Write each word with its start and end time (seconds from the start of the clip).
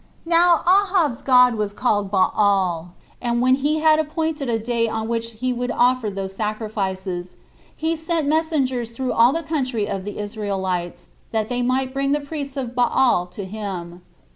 Now 0.25 0.63
Ahab's 0.67 1.21
god 1.21 1.53
was 1.53 1.73
called 1.73 2.09
Baal; 2.09 2.95
and 3.21 3.39
when 3.39 3.53
he 3.53 3.81
had 3.81 3.99
appointed 3.99 4.49
a 4.49 4.57
day 4.57 4.89
on 4.89 5.07
which 5.07 5.33
he 5.33 5.53
would 5.53 5.69
offer 5.69 6.09
those 6.09 6.33
sacrifices, 6.35 7.37
he 7.75 7.95
sent 7.95 8.27
messengers 8.27 8.97
through 8.97 9.13
all 9.13 9.31
the 9.31 9.43
country 9.43 9.85
of 9.85 10.03
the 10.03 10.17
Israelites, 10.17 11.09
that 11.29 11.49
they 11.49 11.61
might 11.61 11.93
bring 11.93 12.13
the 12.13 12.19
priests 12.19 12.57
of 12.57 12.73
Baal 12.73 13.27
to 13.27 13.45
him. 13.45 14.01